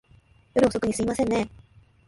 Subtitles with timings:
[0.55, 1.49] 夜遅く、すいませんねぇ。